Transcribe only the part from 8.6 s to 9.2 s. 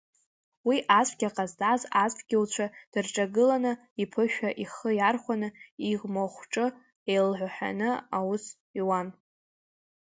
иуан.